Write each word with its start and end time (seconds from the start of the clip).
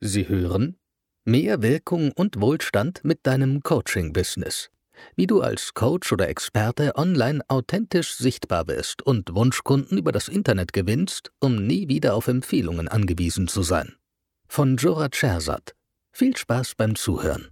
Sie 0.00 0.28
hören 0.28 0.76
Mehr 1.24 1.62
Wirkung 1.62 2.12
und 2.12 2.38
Wohlstand 2.38 3.02
mit 3.02 3.26
deinem 3.26 3.62
Coaching-Business. 3.62 4.68
Wie 5.14 5.26
du 5.26 5.40
als 5.40 5.72
Coach 5.72 6.12
oder 6.12 6.28
Experte 6.28 6.96
online 6.96 7.40
authentisch 7.48 8.14
sichtbar 8.14 8.68
wirst 8.68 9.00
und 9.02 9.34
Wunschkunden 9.34 9.96
über 9.96 10.12
das 10.12 10.28
Internet 10.28 10.74
gewinnst, 10.74 11.32
um 11.40 11.66
nie 11.66 11.88
wieder 11.88 12.14
auf 12.14 12.28
Empfehlungen 12.28 12.88
angewiesen 12.88 13.48
zu 13.48 13.62
sein. 13.62 13.94
Von 14.46 14.76
Jora 14.76 15.08
Schersat. 15.10 15.74
Viel 16.12 16.36
Spaß 16.36 16.74
beim 16.76 16.94
Zuhören. 16.94 17.48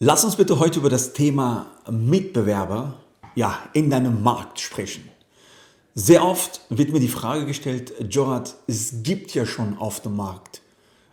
Lass 0.00 0.24
uns 0.24 0.34
bitte 0.34 0.58
heute 0.58 0.80
über 0.80 0.90
das 0.90 1.12
Thema 1.12 1.70
Mitbewerber 1.88 3.00
ja, 3.36 3.56
in 3.72 3.88
deinem 3.88 4.22
Markt 4.24 4.58
sprechen. 4.58 5.08
Sehr 5.94 6.24
oft 6.24 6.60
wird 6.70 6.90
mir 6.92 7.00
die 7.00 7.08
Frage 7.08 7.46
gestellt, 7.46 7.92
Jorat, 8.10 8.56
es 8.66 9.04
gibt 9.04 9.32
ja 9.34 9.46
schon 9.46 9.78
auf 9.78 10.02
dem 10.02 10.16
Markt 10.16 10.59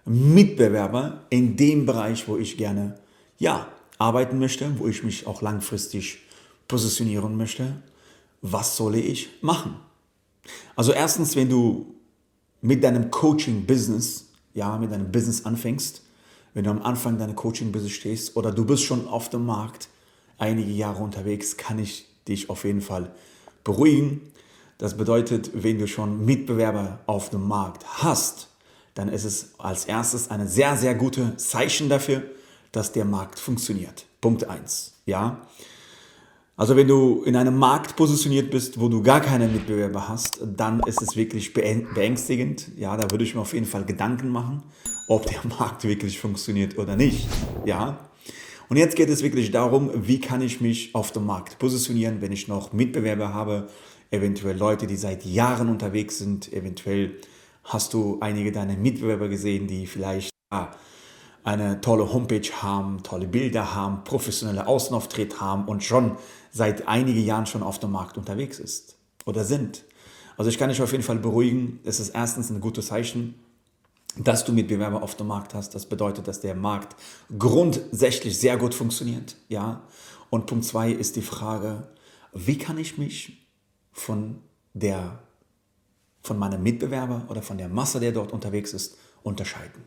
Mitbewerber 0.08 1.26
in 1.30 1.56
dem 1.56 1.86
Bereich, 1.86 2.28
wo 2.28 2.38
ich 2.38 2.58
gerne 2.58 2.98
ja, 3.38 3.68
arbeiten 3.98 4.40
möchte, 4.40 4.80
wo 4.80 4.88
ich 4.88 5.04
mich 5.04 5.28
auch 5.28 5.42
langfristig 5.42 6.20
positionieren 6.68 7.38
möchte. 7.38 7.82
Was 8.42 8.78
soll 8.78 8.96
ich 8.96 9.30
machen? 9.42 9.76
Also 10.76 10.94
erstens, 10.94 11.36
wenn 11.36 11.50
du 11.50 11.96
mit 12.62 12.84
deinem 12.84 13.12
Coaching-Business, 13.12 14.30
ja, 14.54 14.78
mit 14.78 14.92
deinem 14.92 15.12
Business 15.12 15.46
anfängst, 15.46 16.02
wenn 16.54 16.64
du 16.64 16.72
am 16.72 16.82
Anfang 16.82 17.18
deiner 17.18 17.34
Coaching-Business 17.34 17.92
stehst 17.92 18.36
oder 18.36 18.52
du 18.52 18.66
bist 18.66 18.84
schon 18.84 19.08
auf 19.08 19.30
dem 19.30 19.46
Markt 19.46 19.90
einige 20.38 20.72
Jahre 20.72 21.04
unterwegs, 21.04 21.58
kann 21.58 21.80
ich 21.80 22.08
dich 22.28 22.50
auf 22.50 22.64
jeden 22.64 22.82
Fall 22.82 23.12
beruhigen. 23.64 24.22
Das 24.78 24.96
bedeutet, 24.96 25.52
wenn 25.54 25.80
du 25.80 25.88
schon 25.88 26.26
Mitbewerber 26.26 27.00
auf 27.08 27.30
dem 27.30 27.48
Markt 27.48 27.86
hast, 28.04 28.50
dann 28.98 29.10
ist 29.10 29.26
es 29.26 29.54
als 29.60 29.86
erstes 29.86 30.32
eine 30.32 30.48
sehr, 30.48 30.76
sehr 30.76 30.96
gute 30.96 31.38
Zeichen 31.38 31.88
dafür, 31.88 32.24
dass 32.72 32.92
der 32.92 33.06
Markt 33.06 33.38
funktioniert. 33.38 34.06
Punkt 34.22 34.50
1. 34.50 34.96
Ja. 35.06 35.42
Also 36.56 36.76
wenn 36.76 36.88
du 36.88 37.22
in 37.24 37.36
einem 37.36 37.56
Markt 37.56 37.96
positioniert 37.96 38.50
bist, 38.50 38.80
wo 38.80 38.90
du 38.90 39.04
gar 39.04 39.22
keine 39.22 39.48
Mitbewerber 39.48 40.10
hast, 40.10 40.40
dann 40.44 40.80
ist 40.88 41.04
es 41.04 41.16
wirklich 41.16 41.54
beängstigend. 41.54 42.70
Ja, 42.76 42.98
da 42.98 43.12
würde 43.12 43.24
ich 43.24 43.36
mir 43.36 43.42
auf 43.42 43.54
jeden 43.54 43.68
Fall 43.68 43.86
Gedanken 43.86 44.30
machen, 44.30 44.64
ob 45.08 45.28
der 45.28 45.46
Markt 45.60 45.84
wirklich 45.84 46.20
funktioniert 46.20 46.80
oder 46.80 46.96
nicht. 46.96 47.28
Ja. 47.66 48.10
Und 48.70 48.78
jetzt 48.78 48.96
geht 48.96 49.10
es 49.10 49.22
wirklich 49.22 49.52
darum, 49.52 49.92
wie 49.94 50.20
kann 50.20 50.42
ich 50.42 50.60
mich 50.60 50.96
auf 50.96 51.12
dem 51.12 51.28
Markt 51.28 51.60
positionieren, 51.60 52.20
wenn 52.22 52.32
ich 52.32 52.48
noch 52.48 52.74
Mitbewerber 52.74 53.32
habe, 53.32 53.68
eventuell 54.10 54.58
Leute, 54.58 54.88
die 54.88 54.98
seit 54.98 55.24
Jahren 55.24 55.70
unterwegs 55.70 56.18
sind, 56.18 56.52
eventuell 56.52 57.18
hast 57.68 57.94
du 57.94 58.18
einige 58.22 58.52
deiner 58.52 58.78
Mitbewerber 58.78 59.28
gesehen, 59.28 59.68
die 59.68 59.88
vielleicht 59.88 60.32
ja, 60.52 60.72
eine 61.44 61.82
tolle 61.82 62.12
Homepage 62.12 62.50
haben, 62.62 63.04
tolle 63.04 63.28
Bilder 63.28 63.76
haben, 63.76 64.04
professionelle 64.04 64.68
Außenauftritt 64.68 65.42
haben 65.42 65.66
und 65.66 65.84
schon 65.84 66.18
seit 66.52 66.88
einigen 66.88 67.24
Jahren 67.24 67.46
schon 67.46 67.64
auf 67.64 67.80
dem 67.80 67.92
Markt 67.92 68.18
unterwegs 68.18 68.60
ist 68.60 68.98
oder 69.26 69.44
sind. 69.44 69.84
Also 70.38 70.50
ich 70.50 70.58
kann 70.58 70.70
dich 70.70 70.82
auf 70.82 70.92
jeden 70.92 71.04
Fall 71.04 71.18
beruhigen. 71.18 71.80
Es 71.84 72.00
ist 72.00 72.10
erstens 72.10 72.50
ein 72.50 72.62
gutes 72.62 72.88
Zeichen, 72.88 73.36
dass 74.18 74.46
du 74.46 74.54
Mitbewerber 74.54 75.04
auf 75.04 75.16
dem 75.16 75.28
Markt 75.28 75.54
hast. 75.54 75.76
Das 75.76 75.88
bedeutet, 75.88 76.28
dass 76.28 76.40
der 76.40 76.56
Markt 76.56 76.96
grundsätzlich 77.38 78.38
sehr 78.38 78.58
gut 78.58 78.74
funktioniert. 78.74 79.36
Ja. 79.50 79.82
Und 80.30 80.46
Punkt 80.46 80.66
zwei 80.66 80.92
ist 80.92 81.16
die 81.16 81.22
Frage, 81.22 81.88
wie 82.34 82.58
kann 82.58 82.78
ich 82.78 82.98
mich 82.98 83.48
von 83.92 84.42
der 84.74 85.20
von 86.28 86.38
meinem 86.38 86.62
Mitbewerber 86.62 87.26
oder 87.30 87.42
von 87.42 87.58
der 87.58 87.70
Masse, 87.70 88.00
der 88.00 88.12
dort 88.12 88.32
unterwegs 88.32 88.74
ist, 88.74 88.98
unterscheiden? 89.24 89.84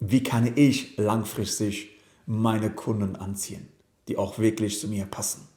Wie 0.00 0.22
kann 0.22 0.56
ich 0.56 0.96
langfristig 0.96 1.90
meine 2.26 2.70
Kunden 2.70 3.16
anziehen, 3.16 3.68
die 4.08 4.16
auch 4.16 4.38
wirklich 4.38 4.80
zu 4.80 4.88
mir 4.88 5.04
passen? 5.04 5.48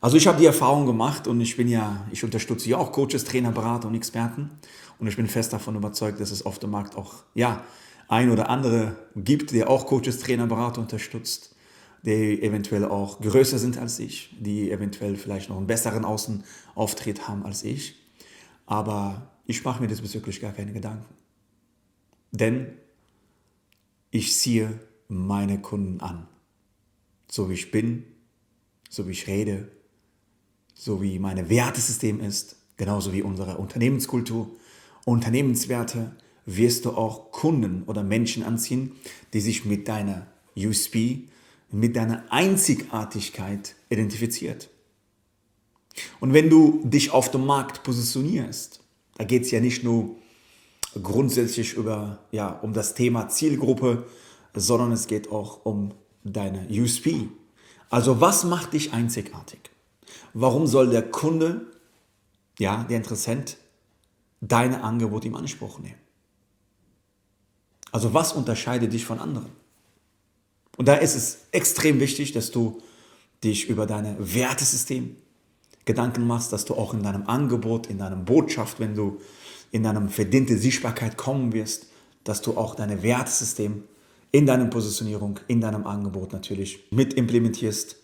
Also 0.00 0.16
ich 0.16 0.26
habe 0.26 0.38
die 0.38 0.46
Erfahrung 0.46 0.86
gemacht 0.86 1.26
und 1.26 1.40
ich 1.42 1.56
bin 1.56 1.68
ja, 1.68 2.06
ich 2.10 2.24
unterstütze 2.24 2.70
ja 2.70 2.78
auch 2.78 2.90
Coaches, 2.90 3.24
Trainer, 3.24 3.52
Berater 3.52 3.86
und 3.86 3.94
Experten 3.94 4.50
und 4.98 5.06
ich 5.06 5.16
bin 5.16 5.26
fest 5.26 5.52
davon 5.52 5.76
überzeugt, 5.76 6.20
dass 6.20 6.30
es 6.30 6.44
auf 6.46 6.58
dem 6.58 6.70
Markt 6.70 6.96
auch 6.96 7.14
ja 7.34 7.64
ein 8.08 8.30
oder 8.30 8.48
andere 8.48 8.96
gibt, 9.14 9.52
der 9.52 9.68
auch 9.68 9.86
Coaches, 9.86 10.18
Trainer, 10.18 10.46
Berater 10.46 10.80
unterstützt 10.80 11.54
die 12.02 12.42
eventuell 12.42 12.84
auch 12.84 13.20
größer 13.20 13.58
sind 13.58 13.78
als 13.78 13.98
ich, 13.98 14.34
die 14.38 14.70
eventuell 14.70 15.16
vielleicht 15.16 15.48
noch 15.50 15.56
einen 15.56 15.66
besseren 15.66 16.04
Außenauftritt 16.04 17.28
haben 17.28 17.44
als 17.44 17.62
ich. 17.62 17.96
Aber 18.66 19.30
ich 19.46 19.64
mache 19.64 19.82
mir 19.82 19.88
diesbezüglich 19.88 20.40
gar 20.40 20.52
keine 20.52 20.72
Gedanken. 20.72 21.04
Denn 22.32 22.68
ich 24.10 24.36
ziehe 24.36 24.78
meine 25.08 25.60
Kunden 25.60 26.00
an. 26.00 26.26
So 27.30 27.50
wie 27.50 27.54
ich 27.54 27.70
bin, 27.70 28.04
so 28.88 29.06
wie 29.06 29.12
ich 29.12 29.26
rede, 29.26 29.68
so 30.74 31.02
wie 31.02 31.18
mein 31.18 31.48
Wertesystem 31.48 32.20
ist, 32.20 32.56
genauso 32.76 33.12
wie 33.12 33.22
unsere 33.22 33.58
Unternehmenskultur, 33.58 34.50
Unternehmenswerte, 35.04 36.16
wirst 36.46 36.84
du 36.84 36.92
auch 36.92 37.30
Kunden 37.30 37.82
oder 37.84 38.02
Menschen 38.02 38.42
anziehen, 38.42 38.92
die 39.32 39.40
sich 39.40 39.64
mit 39.64 39.88
deiner 39.88 40.26
USP, 40.56 41.28
mit 41.70 41.96
deiner 41.96 42.24
Einzigartigkeit 42.30 43.76
identifiziert. 43.88 44.70
Und 46.20 46.32
wenn 46.32 46.50
du 46.50 46.80
dich 46.84 47.10
auf 47.10 47.30
dem 47.30 47.46
Markt 47.46 47.82
positionierst, 47.82 48.80
da 49.16 49.24
geht 49.24 49.42
es 49.42 49.50
ja 49.50 49.60
nicht 49.60 49.84
nur 49.84 50.16
grundsätzlich 51.02 51.74
über, 51.74 52.18
ja, 52.32 52.48
um 52.48 52.72
das 52.72 52.94
Thema 52.94 53.28
Zielgruppe, 53.28 54.06
sondern 54.54 54.92
es 54.92 55.06
geht 55.06 55.30
auch 55.30 55.64
um 55.64 55.92
deine 56.24 56.66
USP. 56.70 57.28
Also 57.88 58.20
was 58.20 58.44
macht 58.44 58.72
dich 58.72 58.92
einzigartig? 58.92 59.70
Warum 60.32 60.66
soll 60.66 60.90
der 60.90 61.08
Kunde, 61.08 61.66
ja, 62.58 62.84
der 62.84 62.96
Interessent, 62.96 63.56
deine 64.40 64.82
Angebot 64.82 65.24
im 65.24 65.34
Anspruch 65.34 65.78
nehmen? 65.78 65.98
Also 67.92 68.14
was 68.14 68.32
unterscheidet 68.32 68.92
dich 68.92 69.04
von 69.04 69.18
anderen? 69.18 69.50
Und 70.80 70.86
da 70.86 70.94
ist 70.94 71.14
es 71.14 71.40
extrem 71.52 72.00
wichtig, 72.00 72.32
dass 72.32 72.52
du 72.52 72.80
dich 73.44 73.68
über 73.68 73.84
dein 73.84 74.16
Wertesystem 74.18 75.14
Gedanken 75.84 76.26
machst, 76.26 76.54
dass 76.54 76.64
du 76.64 76.72
auch 76.74 76.94
in 76.94 77.02
deinem 77.02 77.26
Angebot, 77.26 77.88
in 77.88 77.98
deinem 77.98 78.24
Botschaft, 78.24 78.80
wenn 78.80 78.94
du 78.94 79.20
in 79.72 79.82
deinem 79.82 80.08
verdiente 80.08 80.56
Sichtbarkeit 80.56 81.18
kommen 81.18 81.52
wirst, 81.52 81.88
dass 82.24 82.40
du 82.40 82.56
auch 82.56 82.74
dein 82.74 83.02
Wertesystem 83.02 83.84
in 84.32 84.46
deiner 84.46 84.64
Positionierung, 84.68 85.38
in 85.48 85.60
deinem 85.60 85.86
Angebot 85.86 86.32
natürlich 86.32 86.90
mit 86.90 87.12
implementierst. 87.12 87.96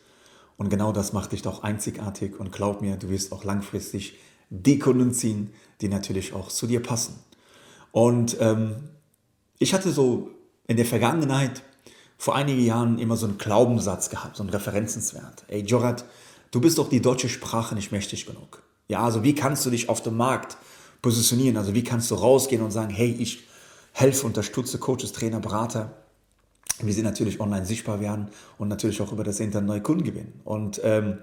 Und 0.58 0.68
genau 0.68 0.92
das 0.92 1.14
macht 1.14 1.32
dich 1.32 1.40
doch 1.40 1.62
einzigartig 1.62 2.38
und 2.38 2.52
glaub 2.52 2.82
mir, 2.82 2.98
du 2.98 3.08
wirst 3.08 3.32
auch 3.32 3.44
langfristig 3.44 4.18
die 4.50 4.78
Kunden 4.78 5.14
ziehen, 5.14 5.50
die 5.80 5.88
natürlich 5.88 6.34
auch 6.34 6.48
zu 6.48 6.66
dir 6.66 6.82
passen. 6.82 7.14
Und 7.90 8.36
ähm, 8.38 8.90
ich 9.58 9.72
hatte 9.72 9.90
so 9.90 10.28
in 10.66 10.76
der 10.76 10.84
Vergangenheit 10.84 11.62
vor 12.18 12.34
einigen 12.34 12.64
Jahren 12.64 12.98
immer 12.98 13.16
so 13.16 13.26
einen 13.26 13.38
Glaubenssatz 13.38 14.10
gehabt, 14.10 14.36
so 14.36 14.42
einen 14.42 14.50
Referenzenswert. 14.50 15.44
Ey, 15.48 15.62
Jorat, 15.62 16.04
du 16.50 16.60
bist 16.60 16.78
doch 16.78 16.88
die 16.88 17.02
deutsche 17.02 17.28
Sprache 17.28 17.74
nicht 17.74 17.92
mächtig 17.92 18.26
genug. 18.26 18.62
Ja, 18.88 19.04
also 19.04 19.22
wie 19.22 19.34
kannst 19.34 19.66
du 19.66 19.70
dich 19.70 19.88
auf 19.88 20.02
dem 20.02 20.16
Markt 20.16 20.56
positionieren? 21.02 21.56
Also 21.56 21.74
wie 21.74 21.84
kannst 21.84 22.10
du 22.10 22.14
rausgehen 22.14 22.62
und 22.62 22.70
sagen, 22.70 22.90
hey, 22.90 23.10
ich 23.18 23.44
helfe, 23.92 24.26
unterstütze 24.26 24.78
Coaches, 24.78 25.12
Trainer, 25.12 25.40
Berater, 25.40 25.92
wie 26.80 26.92
sie 26.92 27.02
natürlich 27.02 27.40
online 27.40 27.66
sichtbar 27.66 28.00
werden 28.00 28.28
und 28.58 28.68
natürlich 28.68 29.00
auch 29.00 29.12
über 29.12 29.24
das 29.24 29.40
Internet 29.40 29.66
neue 29.66 29.80
Kunden 29.80 30.04
gewinnen. 30.04 30.40
Und 30.44 30.80
ähm, 30.84 31.18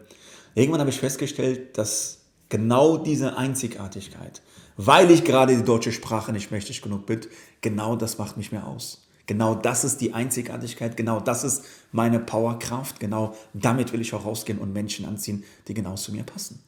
irgendwann 0.56 0.80
habe 0.80 0.90
ich 0.90 1.00
festgestellt, 1.00 1.78
dass 1.78 2.20
genau 2.50 2.98
diese 2.98 3.38
Einzigartigkeit, 3.38 4.42
weil 4.78 5.12
ich 5.12 5.24
gerade 5.24 5.56
die 5.56 5.64
deutsche 5.64 5.92
Sprache 5.92 6.32
nicht 6.32 6.52
mächtig 6.52 6.82
genug 6.82 7.06
bin, 7.06 7.22
genau 7.62 7.96
das 7.96 8.18
macht 8.18 8.38
mich 8.38 8.52
mehr 8.52 8.68
aus. 8.68 9.08
Genau 9.26 9.56
das 9.56 9.86
ist 9.86 10.02
die 10.02 10.14
Einzigartigkeit, 10.14 10.98
genau 10.98 11.20
das 11.22 11.46
ist 11.46 11.64
meine 11.94 12.20
Powerkraft, 12.20 13.00
genau 13.00 13.36
damit 13.54 13.94
will 13.94 14.02
ich 14.02 14.14
auch 14.14 14.26
rausgehen 14.26 14.60
und 14.60 14.74
Menschen 14.74 15.06
anziehen, 15.06 15.46
die 15.68 15.74
genau 15.74 15.96
zu 15.96 16.12
mir 16.12 16.24
passen. 16.24 16.60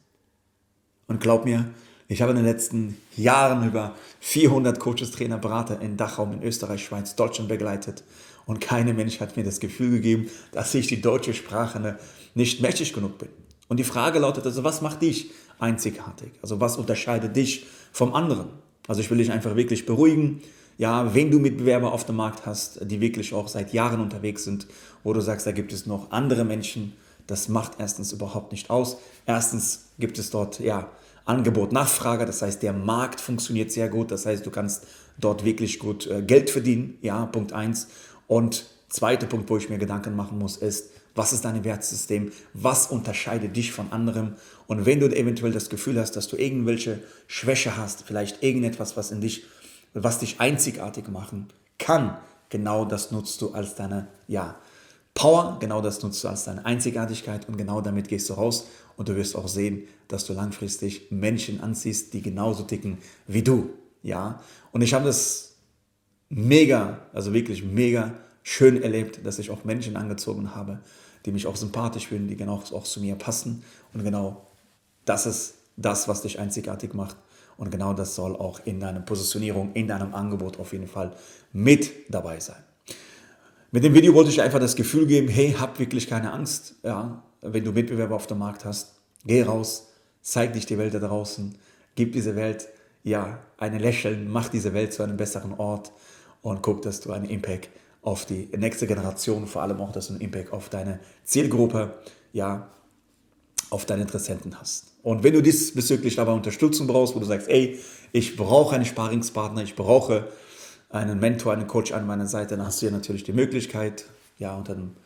Und 1.06 1.20
glaub 1.20 1.44
mir, 1.44 1.68
ich 2.08 2.22
habe 2.22 2.30
in 2.30 2.36
den 2.36 2.46
letzten 2.46 2.96
Jahren 3.16 3.66
über 3.66 3.94
400 4.20 4.78
Coaches, 4.78 5.10
Trainer, 5.10 5.38
Berater 5.38 5.80
in 5.80 5.96
Dachraum 5.96 6.32
in 6.32 6.42
Österreich, 6.42 6.84
Schweiz, 6.84 7.14
Deutschland 7.14 7.48
begleitet 7.48 8.04
und 8.46 8.60
keine 8.60 8.94
Mensch 8.94 9.20
hat 9.20 9.36
mir 9.36 9.44
das 9.44 9.60
Gefühl 9.60 9.90
gegeben, 9.90 10.30
dass 10.52 10.74
ich 10.74 10.86
die 10.86 11.02
deutsche 11.02 11.34
Sprache 11.34 11.98
nicht 12.34 12.62
mächtig 12.62 12.92
genug 12.92 13.18
bin. 13.18 13.28
Und 13.68 13.78
die 13.78 13.84
Frage 13.84 14.20
lautet 14.20 14.46
also, 14.46 14.64
was 14.64 14.80
macht 14.80 15.02
dich 15.02 15.30
einzigartig? 15.58 16.30
Also 16.42 16.60
was 16.60 16.76
unterscheidet 16.76 17.34
dich 17.34 17.66
vom 17.92 18.14
anderen? 18.14 18.48
Also 18.86 19.00
ich 19.00 19.10
will 19.10 19.18
dich 19.18 19.32
einfach 19.32 19.56
wirklich 19.56 19.84
beruhigen 19.84 20.42
ja, 20.78 21.14
wenn 21.14 21.30
du 21.30 21.38
Mitbewerber 21.38 21.92
auf 21.92 22.04
dem 22.04 22.16
Markt 22.16 22.46
hast, 22.46 22.80
die 22.90 23.00
wirklich 23.00 23.32
auch 23.32 23.48
seit 23.48 23.72
Jahren 23.72 24.00
unterwegs 24.00 24.44
sind, 24.44 24.66
wo 25.04 25.12
du 25.12 25.20
sagst, 25.20 25.46
da 25.46 25.52
gibt 25.52 25.72
es 25.72 25.86
noch 25.86 26.10
andere 26.10 26.44
Menschen, 26.44 26.92
das 27.26 27.48
macht 27.48 27.72
erstens 27.78 28.12
überhaupt 28.12 28.52
nicht 28.52 28.70
aus. 28.70 28.98
Erstens 29.24 29.86
gibt 29.98 30.18
es 30.18 30.30
dort 30.30 30.60
ja 30.60 30.90
Angebot, 31.24 31.72
Nachfrage, 31.72 32.24
das 32.24 32.42
heißt, 32.42 32.62
der 32.62 32.72
Markt 32.72 33.20
funktioniert 33.20 33.72
sehr 33.72 33.88
gut, 33.88 34.12
das 34.12 34.26
heißt, 34.26 34.46
du 34.46 34.50
kannst 34.50 34.86
dort 35.18 35.44
wirklich 35.44 35.78
gut 35.78 36.06
äh, 36.06 36.22
Geld 36.22 36.50
verdienen, 36.50 36.98
ja, 37.02 37.26
Punkt 37.26 37.52
eins. 37.52 37.88
Und 38.28 38.66
zweiter 38.88 39.26
Punkt, 39.26 39.50
wo 39.50 39.56
ich 39.56 39.68
mir 39.68 39.78
Gedanken 39.78 40.14
machen 40.14 40.38
muss, 40.38 40.56
ist, 40.56 40.90
was 41.16 41.32
ist 41.32 41.44
dein 41.44 41.64
Wertsystem? 41.64 42.30
Was 42.52 42.88
unterscheidet 42.88 43.56
dich 43.56 43.72
von 43.72 43.90
anderem? 43.90 44.34
Und 44.66 44.84
wenn 44.84 45.00
du 45.00 45.06
eventuell 45.06 45.50
das 45.50 45.70
Gefühl 45.70 45.98
hast, 45.98 46.12
dass 46.12 46.28
du 46.28 46.36
irgendwelche 46.36 47.00
Schwäche 47.26 47.76
hast, 47.76 48.02
vielleicht 48.02 48.42
irgendetwas, 48.42 48.96
was 48.96 49.10
in 49.10 49.22
dich, 49.22 49.44
was 50.02 50.18
dich 50.18 50.40
einzigartig 50.40 51.08
machen 51.08 51.48
kann, 51.78 52.16
genau 52.48 52.84
das 52.84 53.10
nutzt 53.10 53.40
du 53.42 53.52
als 53.52 53.74
deine, 53.74 54.08
ja, 54.28 54.56
Power, 55.14 55.56
genau 55.60 55.80
das 55.80 56.02
nutzt 56.02 56.22
du 56.22 56.28
als 56.28 56.44
deine 56.44 56.66
Einzigartigkeit 56.66 57.48
und 57.48 57.56
genau 57.56 57.80
damit 57.80 58.08
gehst 58.08 58.28
du 58.28 58.34
raus 58.34 58.66
und 58.98 59.08
du 59.08 59.16
wirst 59.16 59.34
auch 59.34 59.48
sehen, 59.48 59.84
dass 60.08 60.26
du 60.26 60.34
langfristig 60.34 61.10
Menschen 61.10 61.60
anziehst, 61.62 62.12
die 62.12 62.20
genauso 62.20 62.64
ticken 62.64 62.98
wie 63.26 63.42
du. 63.42 63.70
Ja, 64.02 64.40
und 64.72 64.82
ich 64.82 64.92
habe 64.92 65.06
das 65.06 65.54
mega, 66.28 67.00
also 67.12 67.32
wirklich 67.32 67.64
mega 67.64 68.14
schön 68.42 68.82
erlebt, 68.82 69.24
dass 69.24 69.38
ich 69.38 69.50
auch 69.50 69.64
Menschen 69.64 69.96
angezogen 69.96 70.54
habe, 70.54 70.80
die 71.24 71.32
mich 71.32 71.46
auch 71.46 71.56
sympathisch 71.56 72.08
finden, 72.08 72.28
die 72.28 72.36
genau 72.36 72.62
auch 72.72 72.84
zu 72.84 73.00
mir 73.00 73.16
passen. 73.16 73.64
Und 73.92 74.04
genau 74.04 74.46
das 75.04 75.26
ist 75.26 75.54
das, 75.76 76.08
was 76.08 76.22
dich 76.22 76.38
einzigartig 76.38 76.94
macht. 76.94 77.16
Und 77.56 77.70
genau 77.70 77.94
das 77.94 78.14
soll 78.14 78.36
auch 78.36 78.60
in 78.64 78.80
deiner 78.80 79.00
Positionierung, 79.00 79.72
in 79.72 79.88
deinem 79.88 80.14
Angebot 80.14 80.58
auf 80.58 80.72
jeden 80.72 80.86
Fall 80.86 81.12
mit 81.52 81.90
dabei 82.12 82.38
sein. 82.40 82.62
Mit 83.70 83.82
dem 83.84 83.94
Video 83.94 84.14
wollte 84.14 84.30
ich 84.30 84.40
einfach 84.40 84.60
das 84.60 84.76
Gefühl 84.76 85.06
geben, 85.06 85.28
hey, 85.28 85.52
hab 85.58 85.78
wirklich 85.78 86.06
keine 86.06 86.32
Angst, 86.32 86.76
ja, 86.82 87.22
wenn 87.42 87.64
du 87.64 87.72
Mitbewerber 87.72 88.14
auf 88.14 88.26
dem 88.26 88.38
Markt 88.38 88.64
hast. 88.64 89.00
Geh 89.24 89.42
raus, 89.42 89.88
zeig 90.20 90.52
dich 90.52 90.66
die 90.66 90.78
Welt 90.78 90.94
da 90.94 90.98
draußen, 90.98 91.56
gib 91.94 92.12
diese 92.12 92.36
Welt 92.36 92.68
ja, 93.02 93.38
eine 93.56 93.78
Lächeln, 93.78 94.28
mach 94.28 94.48
diese 94.48 94.74
Welt 94.74 94.92
zu 94.92 95.02
einem 95.02 95.16
besseren 95.16 95.54
Ort 95.54 95.92
und 96.42 96.62
guck, 96.62 96.82
dass 96.82 97.00
du 97.00 97.12
einen 97.12 97.26
Impact 97.26 97.68
auf 98.02 98.24
die 98.24 98.48
nächste 98.56 98.86
Generation, 98.86 99.46
vor 99.46 99.62
allem 99.62 99.80
auch, 99.80 99.92
dass 99.92 100.08
du 100.08 100.14
einen 100.14 100.22
Impact 100.22 100.52
auf 100.52 100.68
deine 100.68 100.98
Zielgruppe, 101.24 101.98
ja, 102.32 102.70
auf 103.70 103.84
deine 103.84 104.02
Interessenten 104.02 104.58
hast. 104.60 104.95
Und 105.06 105.22
wenn 105.22 105.34
du 105.34 105.40
diesbezüglich 105.40 106.16
dabei 106.16 106.32
Unterstützung 106.32 106.88
brauchst, 106.88 107.14
wo 107.14 107.20
du 107.20 107.26
sagst, 107.26 107.48
ey, 107.48 107.78
ich 108.10 108.34
brauche 108.34 108.74
einen 108.74 108.84
Sparingspartner, 108.84 109.62
ich 109.62 109.76
brauche 109.76 110.26
einen 110.90 111.20
Mentor, 111.20 111.52
einen 111.52 111.68
Coach 111.68 111.92
an 111.92 112.08
meiner 112.08 112.26
Seite, 112.26 112.56
dann 112.56 112.66
hast 112.66 112.82
du 112.82 112.86
ja 112.86 112.92
natürlich 112.92 113.22
die 113.22 113.32
Möglichkeit, 113.32 114.06
ja, 114.36 114.56
unter 114.56 114.74
dem 114.74 114.96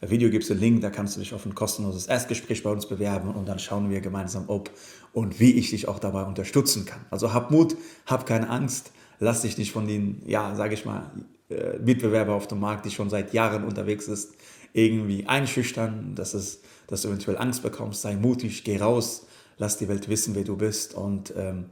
Video 0.00 0.28
gibt 0.28 0.42
es 0.42 0.50
einen 0.50 0.58
Link, 0.58 0.80
da 0.80 0.90
kannst 0.90 1.14
du 1.14 1.20
dich 1.20 1.34
auf 1.34 1.46
ein 1.46 1.54
kostenloses 1.54 2.08
Erstgespräch 2.08 2.64
bei 2.64 2.70
uns 2.70 2.88
bewerben 2.88 3.32
und 3.32 3.46
dann 3.46 3.60
schauen 3.60 3.90
wir 3.90 4.00
gemeinsam, 4.00 4.46
ob 4.48 4.72
und 5.12 5.38
wie 5.38 5.52
ich 5.52 5.70
dich 5.70 5.86
auch 5.86 6.00
dabei 6.00 6.24
unterstützen 6.24 6.84
kann. 6.84 7.06
Also 7.12 7.32
hab 7.32 7.52
Mut, 7.52 7.76
hab 8.06 8.26
keine 8.26 8.50
Angst, 8.50 8.90
lass 9.20 9.42
dich 9.42 9.56
nicht 9.56 9.70
von 9.70 9.86
den, 9.86 10.20
ja, 10.26 10.56
sage 10.56 10.74
ich 10.74 10.84
mal, 10.84 11.12
äh, 11.48 11.78
Mitbewerber 11.78 12.34
auf 12.34 12.48
dem 12.48 12.58
Markt, 12.58 12.86
die 12.86 12.90
schon 12.90 13.08
seit 13.08 13.32
Jahren 13.32 13.62
unterwegs 13.62 14.08
ist, 14.08 14.32
irgendwie 14.72 15.28
einschüchtern, 15.28 16.16
dass, 16.16 16.34
es, 16.34 16.62
dass 16.88 17.02
du 17.02 17.08
eventuell 17.08 17.38
Angst 17.38 17.62
bekommst. 17.62 18.02
Sei 18.02 18.16
mutig, 18.16 18.64
geh 18.64 18.78
raus, 18.78 19.26
lass 19.58 19.78
die 19.78 19.88
Welt 19.88 20.08
wissen, 20.08 20.34
wer 20.34 20.44
du 20.44 20.56
bist 20.56 20.94
und 20.94 21.32
ähm, 21.36 21.70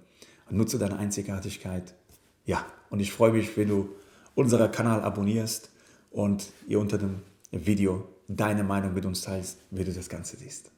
nutze 0.50 0.78
deine 0.78 0.98
Einzigartigkeit. 0.98 1.94
Ja, 2.44 2.66
und 2.90 3.00
ich 3.00 3.12
freue 3.12 3.32
mich, 3.32 3.56
wenn 3.56 3.68
du 3.68 3.88
unseren 4.34 4.70
Kanal 4.70 5.02
abonnierst 5.02 5.70
und 6.10 6.52
ihr 6.66 6.80
unter 6.80 6.98
dem 6.98 7.22
Video 7.50 8.08
deine 8.28 8.64
Meinung 8.64 8.94
mit 8.94 9.04
uns 9.04 9.22
teilst, 9.22 9.58
wie 9.70 9.84
du 9.84 9.92
das 9.92 10.08
Ganze 10.08 10.36
siehst. 10.36 10.70